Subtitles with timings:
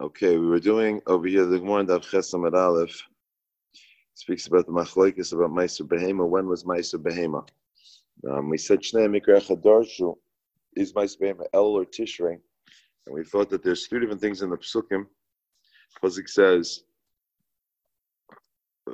[0.00, 3.02] Okay, we were doing over here the Gemara Dav Chesam Aleph
[4.14, 6.26] speaks about the machlokes about Meiser Behema.
[6.26, 7.46] When was Meiser Behema?
[8.26, 10.16] Um, we said Shnei Mikra Chadarshu
[10.74, 12.38] is Meiser Behema El or Tishrei,
[13.04, 15.04] and we thought that there's three different things in the Psukim.
[16.02, 16.84] Pasuk says,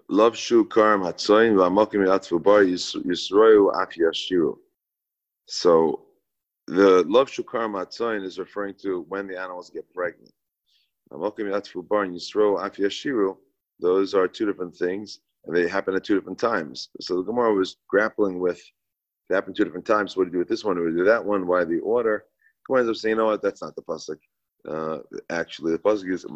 [0.09, 4.59] "Love shu karam hatzoin v'amokim yatfu bar yisroyu af yashiru."
[5.45, 6.07] So
[6.67, 10.33] the love shu karam hatzoin is referring to when the animals get pregnant.
[11.11, 11.33] Those
[14.15, 16.89] are two different things, and they happen at two different times.
[17.01, 18.63] So the Gemara was grappling with
[19.29, 20.17] it happened two different times.
[20.17, 20.77] What do you do with this one?
[20.77, 21.47] What do you do with that one?
[21.47, 22.25] Why the order?
[22.67, 23.43] Gemara ends up saying, you know what?
[23.43, 24.19] That's not the pasuk.
[24.69, 24.99] Uh,
[25.31, 26.27] actually, the pasuk is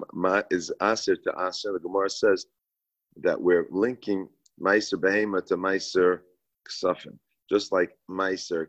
[0.50, 1.72] is aser to aser.
[1.72, 2.46] The Gemara says
[3.22, 4.28] that we're linking
[4.60, 6.20] meiser behema to meiser
[6.68, 7.18] ksafim,
[7.48, 8.66] just like meiser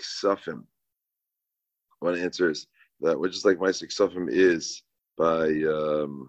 [0.00, 0.64] ksafim.
[2.00, 2.66] One answer is
[3.00, 4.82] that we're just like meiser ksafim is
[5.16, 6.28] by um,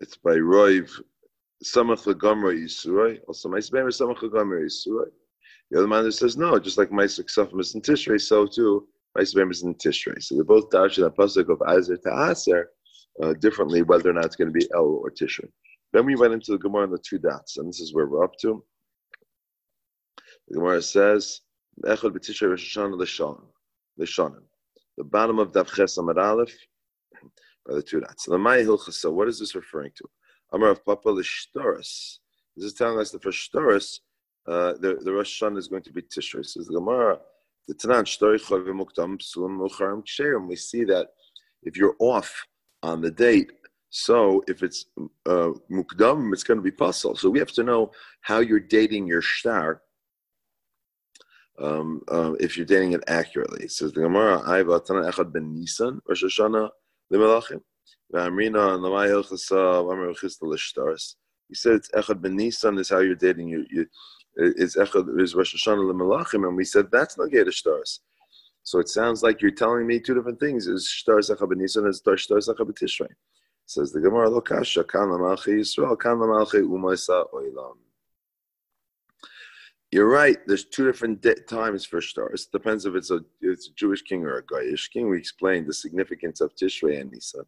[0.00, 0.90] it's by Roiv
[1.64, 3.20] Samach Lagamra Yisurai.
[3.28, 5.10] Also, my Sbemer Samach Lagamra Yisurai.
[5.70, 9.22] The other man says no, just like my Sufim is in Tishrei, so too my
[9.22, 10.22] Sbemer in Tishrei.
[10.22, 12.70] So they're both dash that pasuk of Azer to Aser
[13.22, 15.48] uh, differently, whether or not it's going to be El or Tishrei.
[15.92, 18.24] Then we went into the Gemara on the two dots, and this is where we're
[18.24, 18.64] up to.
[20.48, 21.40] The Gemara says,
[21.84, 22.98] "Echad b'tishrei Rosh Hashanah
[23.98, 24.42] l'shanim."
[24.98, 26.54] The bottom of Dav Ches Amar Aleph
[27.66, 28.24] by the two dots.
[28.24, 30.04] So what is this referring to?
[30.52, 32.18] Amar of Papa Lishtoris.
[32.56, 34.00] This is telling us that for Shtoris,
[34.46, 36.44] uh, the, the Rosh Hashanah is going to be Tishrei.
[36.44, 37.18] Says the Gemara,
[37.68, 38.04] the Tanan
[40.04, 40.48] Ksherim.
[40.48, 41.08] We see that
[41.62, 42.46] if you're off
[42.82, 43.52] on the date,
[43.90, 44.86] so if it's
[45.26, 47.14] uh, Mukdam, it's going to be puzzle.
[47.14, 49.82] So we have to know how you're dating your shtar.
[51.58, 55.54] Um, uh, if you're dating it accurately, it says the Gemara, "Ayva Tana Echad ben
[55.54, 56.70] Nisan Rosh Hashanah
[57.12, 57.60] Limelachim.
[58.12, 61.16] V'amrina and Lamai Hilchasa Amar Chista L'Shtaris.
[61.48, 63.48] He said it's Echad Ben Nisan is how you're dating.
[63.48, 63.86] You, you,
[64.36, 68.00] it's Echad is Rosh Hashanah Limelachim, and we said that's not Geda Shtaris.
[68.62, 70.66] So it sounds like you're telling me two different things.
[70.66, 73.08] Is Shtaris Echad Ben Nisan is Shtaris Echad Ben Tishrei.
[73.66, 77.76] Says the Gemara Lokasha Kan Lamalchi Yisrael Kan Lamalchi Umaysa Oilam.
[79.92, 80.38] You're right.
[80.46, 82.46] There's two different de- times for stars.
[82.46, 85.10] It depends if it's a it's a Jewish king or a Goyish king.
[85.10, 87.44] We explained the significance of Tishrei and Nisan,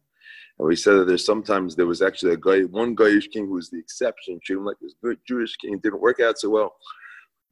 [0.59, 3.55] and we said that there's sometimes there was actually a guy, one Goyish king who
[3.55, 4.39] was the exception.
[4.43, 5.79] Treated him like this good Jewish king.
[5.79, 6.75] Didn't work out so well.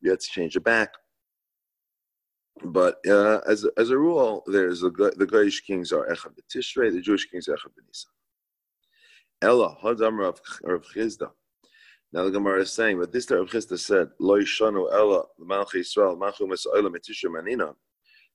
[0.02, 0.90] You had to change it back.
[2.64, 7.02] But uh, as as a rule, there's a, the Goyish kings are Echad Tishrei, the
[7.02, 8.12] Jewish kings are Echad Nisan.
[9.42, 10.40] Ella Hadam Rav
[10.96, 11.32] Chizda.
[12.14, 16.16] Now the Gemara is saying, but this Rav Chisda said, Lo Yishanu Ella Malchi Yisrael
[16.16, 17.74] Machu Mesa'ila Metisha Manina.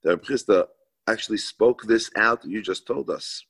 [0.03, 0.65] The Rav Chisda
[1.07, 3.41] actually spoke this out you just told us.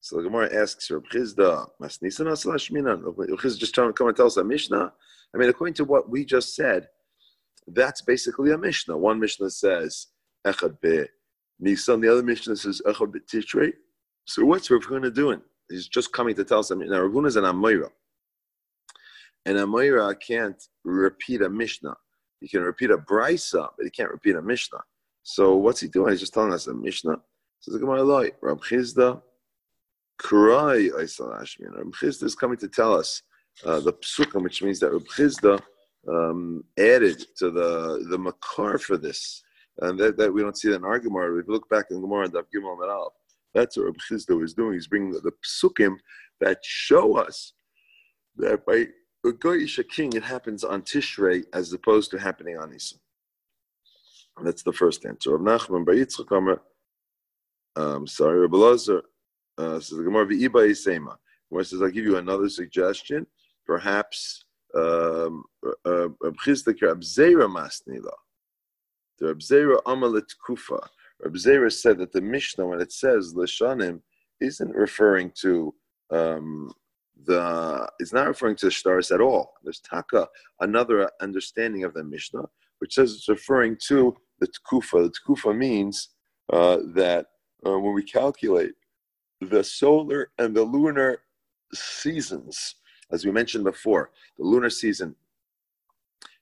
[0.00, 3.02] So the Gemara asks Rav Chisda, Mas Nisan Asalash Minan.
[3.02, 4.92] Rav Chisda just trying to come and tell us a Mishnah.
[5.34, 6.86] I mean, according to what we just said,
[7.66, 8.96] that's basically a Mishnah.
[8.96, 10.06] One Mishnah says
[10.46, 11.06] Echad Be
[11.58, 13.72] Nisan, the other Mishnah says Echad Be Tishrei.
[14.26, 15.42] So what's Rav Huna doing?
[15.68, 16.70] He's just coming to tell us.
[16.70, 17.90] Now Rav Huna is an Amoira.
[19.46, 21.94] And a can't repeat a Mishnah.
[22.40, 24.80] He can repeat a Brisa, but he can't repeat a Mishnah.
[25.22, 26.10] So what's he doing?
[26.10, 27.16] He's just telling us a Mishnah.
[27.60, 29.22] So the Gemara Loi, Rab Chizda,
[30.20, 31.76] Kurai Aisal Ashmin.
[31.76, 33.22] Rab Chizda is coming to tell us
[33.64, 35.60] uh, the psukim, which means that Rab Chizda
[36.08, 39.42] um, added to the the makar for this,
[39.80, 41.38] and that, that we don't see that in our Gemara.
[41.38, 43.10] If we look back in Gemara and Dav Gimel Meral,
[43.54, 44.74] that's what Rab Chizda was doing.
[44.74, 45.96] He's bringing the, the psukim
[46.40, 47.52] that show us
[48.36, 48.86] that by
[49.26, 52.98] a Goyish king, it happens on Tishrei as opposed to happening on Nisan.
[54.42, 55.36] That's the first answer.
[55.36, 56.60] Rav Nachman Bar Yitzchak Amar,
[57.76, 59.02] um, sorry, Rabbi Lazar
[59.58, 61.16] uh, says the Gemara V'iba Yisema.
[61.50, 63.26] Gemara says, I'll give you another suggestion.
[63.66, 64.44] Perhaps
[64.74, 68.12] um, uh, Rab Chizda Rab Zera Masnila.
[69.18, 70.80] The Rab Zera Kufa.
[71.22, 74.00] Rab Zera said that the Mishnah, when it says Lishanim,
[74.40, 75.74] isn't referring to
[76.10, 76.70] um,
[77.24, 79.54] the it's not referring to the stars at all.
[79.62, 80.28] There's taka,
[80.60, 82.44] another understanding of the Mishnah,
[82.78, 85.10] which says it's referring to the tkufa.
[85.10, 86.10] The tkufa means
[86.52, 87.26] uh, that
[87.66, 88.72] uh, when we calculate
[89.40, 91.18] the solar and the lunar
[91.74, 92.76] seasons,
[93.10, 95.14] as we mentioned before, the lunar season,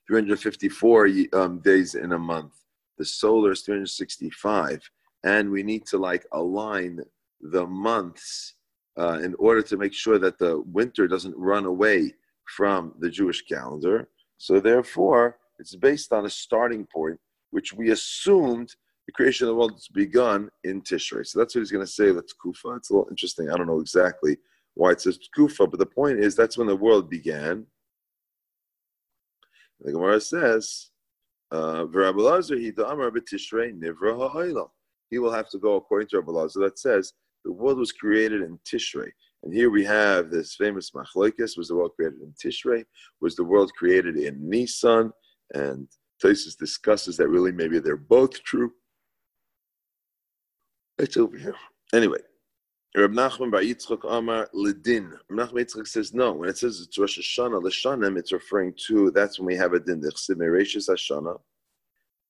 [0.07, 2.53] 354 um, days in a month.
[2.97, 4.89] The solar is 365,
[5.23, 6.99] and we need to like align
[7.41, 8.53] the months
[8.97, 12.13] uh, in order to make sure that the winter doesn't run away
[12.45, 14.09] from the Jewish calendar.
[14.37, 17.19] So therefore, it's based on a starting point,
[17.51, 18.75] which we assumed
[19.05, 21.25] the creation of the world has begun in Tishrei.
[21.25, 22.11] So that's what he's going to say.
[22.11, 22.75] That's Kufa.
[22.75, 23.49] It's a little interesting.
[23.49, 24.37] I don't know exactly
[24.73, 27.65] why it says Kufa, but the point is that's when the world began.
[29.81, 30.89] The Gemara says,
[31.51, 31.85] uh,
[35.09, 37.13] he will have to go according to Rabbi Lazar that says
[37.45, 39.09] the world was created in Tishrei.
[39.43, 42.83] And here we have this famous machlokes: was the world created in Tishrei?
[43.21, 45.13] Was the world created in Nisan?
[45.53, 45.87] And
[46.21, 48.73] Tosis discusses that really maybe they're both true.
[50.97, 51.55] It's over here.
[51.93, 52.19] Anyway,
[52.97, 55.11] Reb Nachman Bar Yitzchak Amar Ledin.
[55.29, 56.33] Reb Nachman Yitzchak says no.
[56.33, 59.79] When it says it's Rosh Hashanah, L'shanim, it's referring to that's when we have a
[59.79, 60.01] din.
[60.01, 61.39] The Chsiv Mereshis Hashanah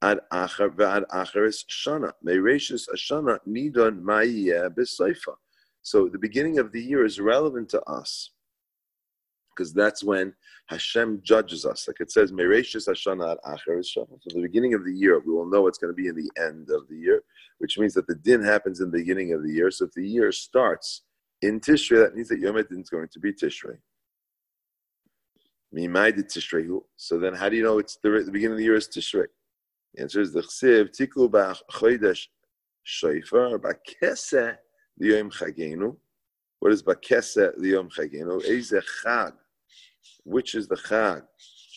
[0.10, 2.12] ad acher v'ad acheres shana.
[2.25, 5.36] Hashanah nidon ma'iyeh b'seifa.
[5.81, 8.31] So the beginning of the year is relevant to us
[9.56, 10.34] because that's when
[10.68, 11.88] Hashem judges us.
[11.88, 14.18] Like it says, Mereshis Hashanah Acher Shana.
[14.22, 16.30] So the beginning of the year, we will know what's going to be in the
[16.42, 17.24] end of the year,
[17.60, 19.72] which means that the din happens in the beginning of the year.
[19.72, 21.04] So if the year starts
[21.42, 23.78] in Tishrei, that means that Yom Din is going to be Tishrei.
[26.98, 29.25] So then how do you know it's the, the beginning of the year is Tishrei?
[29.96, 32.28] The answer is the Chsiv, Tiku B'chodesh
[32.84, 34.58] Shofar B'keseh
[35.02, 35.96] Liyom Chagenu.
[36.60, 38.44] What is Bakesa Liyom Chagenu?
[38.44, 39.34] Eze Chag.
[40.26, 41.24] Which is the Chag?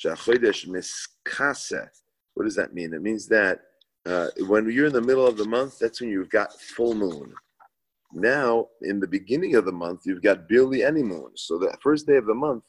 [0.03, 1.89] Shachodesh Miskaseh.
[2.35, 2.93] What does that mean?
[2.93, 3.61] It means that
[4.05, 7.33] uh, when you're in the middle of the month, that's when you've got full moon.
[8.13, 11.31] Now, in the beginning of the month, you've got barely any moon.
[11.37, 12.65] So the first day of the month,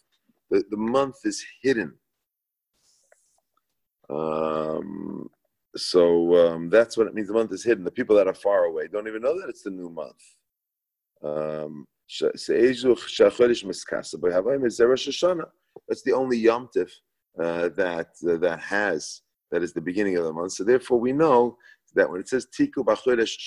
[0.51, 1.93] the, the month is hidden.
[4.09, 5.29] Um,
[5.79, 7.27] so um, that's what it means.
[7.27, 7.83] The month is hidden.
[7.83, 10.21] The people that are far away don't even know that it's the new month.
[11.23, 11.85] Um,
[12.21, 12.47] that's
[16.03, 16.91] the only Yom Tif
[17.39, 19.21] uh, that uh, that has
[19.51, 20.53] that is the beginning of the month.
[20.53, 21.57] So therefore, we know
[21.95, 23.37] that when it says Tiku b'chodesh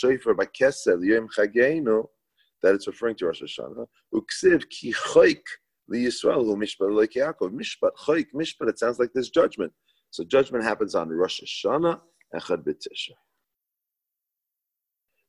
[2.62, 3.86] that it's referring to Rosh Hashanah.
[4.14, 5.42] Uksiv ki choik
[5.88, 7.50] hu mishpat.
[7.50, 8.68] Mishpat choik mishpat.
[8.68, 9.72] It sounds like this judgment.
[10.10, 12.00] So judgment happens on Rosh Hashanah
[12.32, 13.14] and Chad B'Tishrei.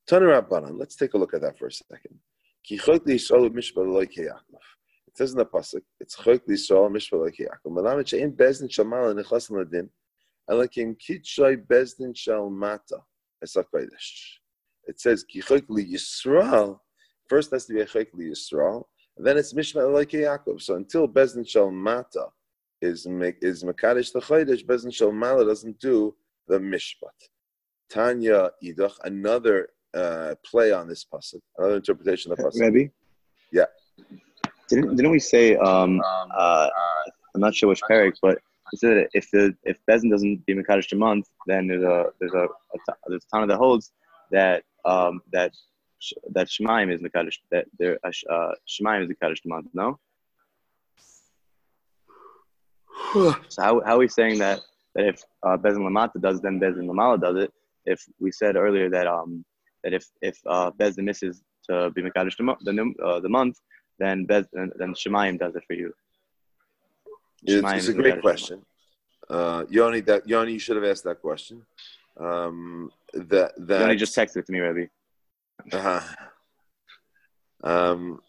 [0.09, 2.19] Tanur Let's take a look at that for a second.
[2.69, 2.79] It
[5.17, 7.71] says in the pasuk, it's chok Yisrael mishpah loike Yaakov.
[7.71, 9.89] Malamet bezdin nechlas ladin,
[10.49, 12.13] kitshoy bezdin.
[14.87, 16.79] It says ki chok Yisrael.
[17.27, 18.85] First has to be a chok Yisrael,
[19.17, 20.61] and then it's mishpah loike Yaakov.
[20.61, 22.27] So until bezdin shal mata
[22.81, 26.15] is is the chodesh, bezdin shal doesn't do
[26.47, 27.17] the mishpat.
[27.89, 32.55] Tanya idach, another uh, play on this pasuk, another interpretation of the pasuk.
[32.59, 32.91] Maybe.
[33.51, 33.65] Yeah.
[34.69, 35.55] Didn't, didn't we say?
[35.55, 36.01] Um,
[36.35, 36.69] uh,
[37.35, 38.39] I'm not sure which parak, but
[38.71, 42.33] we said if the if Bezin doesn't be Mekadosh a month, then there's a there's
[42.33, 43.91] a, a there's a ton that holds
[44.31, 45.51] that um, that
[46.31, 49.67] that Shemaim is Mekadosh that there uh, uh Shemaim is Mekadosh a month.
[49.73, 49.99] No.
[53.49, 54.61] so how how are we saying that
[54.95, 57.53] that if uh, Bezin Lamata does, then Bezin Lamala does it?
[57.85, 59.43] If we said earlier that um
[59.83, 63.59] that if if uh, Bezdin misses to be Mekadosh the, uh, the month,
[63.99, 65.93] then Bez, then Shemayim does it for you.
[67.43, 68.61] It's, it's a great question.
[69.29, 71.65] Uh, Yoni, that Yoni, you should have asked that question.
[72.17, 74.85] Um, that that Yoni just texted it to me, Rabbi.
[75.71, 76.01] Uh-huh.
[77.63, 78.21] Um,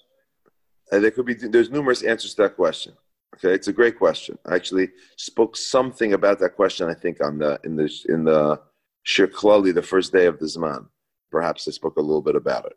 [0.90, 2.94] there could be there's numerous answers to that question.
[3.34, 4.38] Okay, it's a great question.
[4.46, 6.88] I actually spoke something about that question.
[6.88, 8.60] I think on the in the in the
[9.02, 10.86] Shir the first day of the Zman
[11.34, 12.76] perhaps I spoke a little bit about it.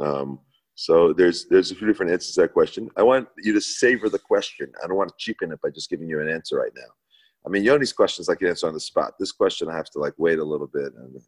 [0.00, 0.38] Um,
[0.76, 2.88] so there's there's a few different answers to that question.
[2.96, 4.70] I want you to savor the question.
[4.82, 6.90] I don't want to cheapen it by just giving you an answer right now.
[7.44, 9.14] I mean, Yoni's questions I can answer on the spot.
[9.18, 10.92] This question I have to like wait a little bit.
[10.94, 11.20] And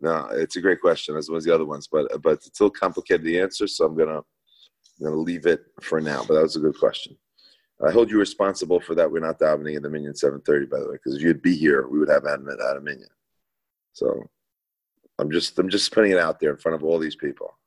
[0.00, 2.70] no, it's a great question as well as the other ones, but but it's still
[2.70, 3.66] complicated the answer.
[3.66, 4.20] So I'm gonna
[4.98, 6.24] I'm gonna leave it for now.
[6.26, 7.16] But that was a good question.
[7.84, 9.10] I hold you responsible for that.
[9.10, 11.88] We're not davening in the minyan 7:30, by the way, because if you'd be here,
[11.88, 13.10] we would have had a minyan.
[13.92, 14.30] So
[15.18, 17.58] I'm just I'm just putting it out there in front of all these people.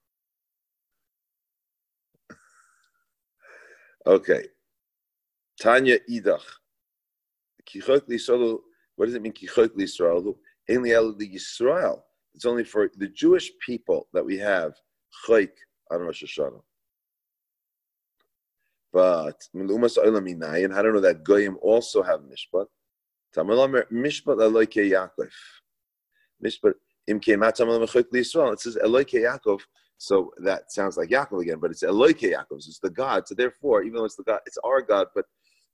[4.05, 4.48] Okay.
[5.62, 6.41] Tanya Idach.
[8.96, 9.34] What does it mean?
[12.34, 14.79] It's only for the Jewish people that we have
[15.27, 15.51] chayk
[15.91, 16.62] on Rosh Hashanah.
[18.94, 22.65] But and I don't know that Goyim also have mishpat.
[23.36, 25.29] Mishpat aloike Yaakov.
[26.44, 26.74] Mishpat
[27.08, 28.53] im Yisrael.
[28.53, 29.62] It says Eloike Yaakov.
[29.98, 32.62] So that sounds like Yaakov again, but it's Eloike Yaakov.
[32.62, 33.27] So it's the God.
[33.27, 35.25] So therefore, even though it's the God, it's our God, but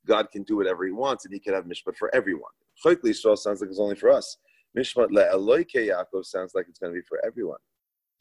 [0.07, 2.51] God can do whatever He wants, and He can have mishpat for everyone.
[2.83, 4.37] Chayk Yisrael sounds like it's only for us.
[4.77, 7.59] Mishpat le'eloike Yaakov sounds like it's going to be for everyone.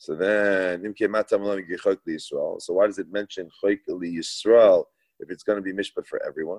[0.03, 4.85] So then, so why does it mention Yisrael
[5.21, 6.59] if it's going to be mishpat for everyone?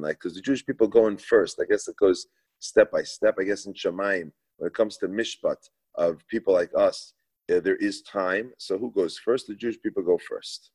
[0.00, 1.58] Like because the Jewish people go in first.
[1.60, 2.28] I guess it goes
[2.60, 3.34] step by step.
[3.40, 5.56] I guess in Shemaim, when it comes to mishpat
[5.96, 7.14] of people like us,
[7.48, 8.52] there is time.
[8.58, 9.48] So who goes first?
[9.48, 10.70] The Jewish people go first.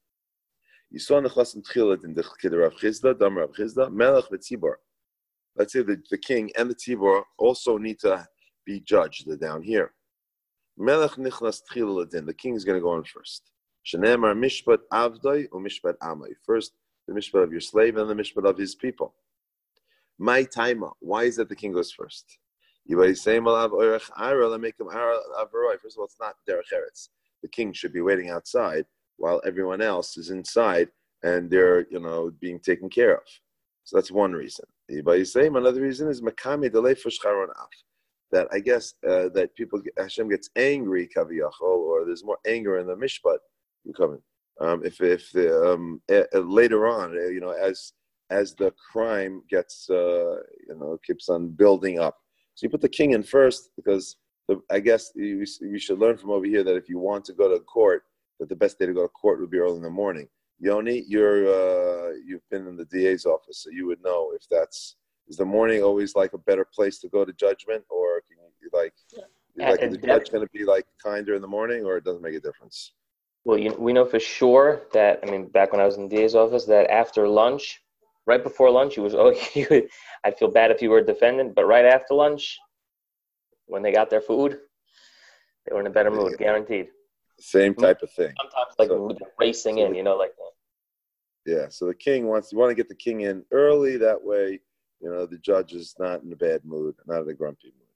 [0.91, 1.21] Let's say
[5.81, 8.27] the, the king and the tzibor also need to
[8.69, 9.27] be judged.
[9.27, 9.93] They're down here.
[10.77, 13.51] Melech nichnas tchilat The king is going to go in first.
[13.89, 16.31] Shenemar mishpat avdoi or mishpat amai.
[16.45, 16.71] First,
[17.07, 19.09] the mishpat of your slave and the mishpat of his people.
[20.19, 20.91] My taima.
[20.99, 22.25] Why is that the king goes first?
[22.91, 23.75] First of all,
[26.09, 27.01] it's not derech eretz.
[27.43, 28.85] The king should be waiting outside
[29.17, 30.89] while everyone else is inside
[31.23, 33.27] and they're, you know, being taken care of.
[33.83, 34.65] So that's one reason.
[34.89, 37.09] Another reason is makami delay for
[38.31, 42.87] That I guess uh, that people Hashem gets angry kaviyachol, or there's more anger in
[42.87, 43.37] the mishpat.
[43.97, 44.21] Coming.
[44.61, 47.93] Um, if if the, um, uh, later on, uh, you know, as
[48.29, 50.35] as the crime gets, uh,
[50.67, 52.17] you know, keeps on building up.
[52.55, 54.17] So you put the king in first because
[54.47, 57.33] the, I guess you, you should learn from over here that if you want to
[57.33, 58.03] go to court,
[58.39, 60.27] that the best day to go to court would be early in the morning.
[60.59, 64.97] Yoni, you're uh, you've been in the DA's office, so you would know if that's
[65.29, 68.08] is the morning always like a better place to go to judgment, or
[69.59, 69.71] yeah.
[69.71, 72.35] like the judge going to be like kinder in the morning, or it doesn't make
[72.35, 72.93] a difference?
[73.45, 76.15] Well, you, we know for sure that I mean, back when I was in the
[76.15, 77.81] DA's office, that after lunch,
[78.25, 79.87] right before lunch, he was oh, you,
[80.23, 82.57] I'd feel bad if you were a defendant, but right after lunch,
[83.67, 84.59] when they got their food,
[85.65, 86.87] they were in a better mood, guaranteed.
[87.39, 87.81] Same mm-hmm.
[87.81, 88.33] type of thing.
[88.41, 90.31] Sometimes like so, racing so in, you know, like.
[91.45, 93.97] Yeah, so the king wants you want to get the king in early.
[93.97, 94.59] That way,
[95.01, 97.88] you know, the judge is not in a bad mood, not in a grumpy mood.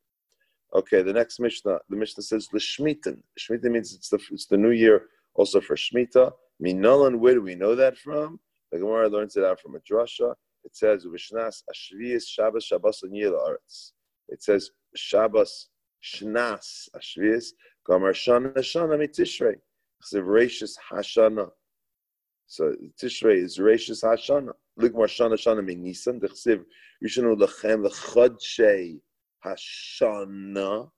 [0.75, 3.17] Okay, the next Mishnah, the Mishnah says the Shemitah.
[3.39, 6.31] Shemitah means it's the it's the new year, also for Shemitah.
[6.63, 8.39] Minolan, where do we know that from?
[8.71, 10.33] The Gemara learns it out from a drasha.
[10.63, 13.91] It says Vishnas Ashvius Shabbos Shabbos Aretz.
[14.29, 15.69] It says Shabbos
[16.03, 17.49] Shnas Ashvius
[17.85, 19.55] Gomer Shana Shana Mitishrei.
[19.99, 21.49] It's Rashis Hashana.
[22.47, 24.53] So Tishrei is Rashis Hashana.
[24.77, 26.19] More Shana Shana Mi Nisan.
[26.19, 26.63] The Chsiv
[27.03, 28.99] Yishanu Lechem Lechodshei
[29.45, 30.89] Hashana.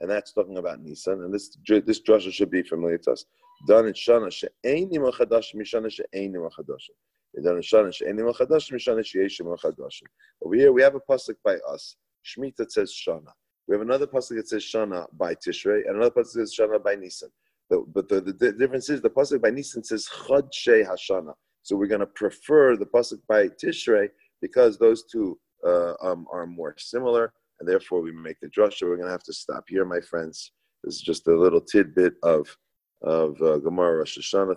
[0.00, 1.22] And that's talking about Nisan.
[1.22, 3.24] And this this drasha should be familiar to us.
[3.66, 6.90] Done in Shana She'ein Nima Chadash Mishana She'ein Nima Chadash.
[10.44, 11.96] Over here, we have a pasuk by us.
[12.24, 13.32] Shemitah says Shana.
[13.66, 16.82] We have another pasuk that says Shana by Tishrei, and another pasuk that says Shana
[16.82, 17.30] by Nisan.
[17.70, 21.32] But, but the, the, the, difference is the pasuk by Nisan says Chodshei Hashana.
[21.62, 24.08] So we're going to prefer the pasuk by Tishrei
[24.42, 28.82] because those two uh, um, are more similar, and therefore we make the drasha.
[28.82, 30.52] We're going to have to stop here, my friends.
[30.82, 32.56] This is just a little tidbit of
[33.02, 34.52] of uh, Gemara Rosh Hashanah.